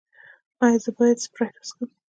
[0.63, 1.89] ایا زه باید سپرایټ وڅښم؟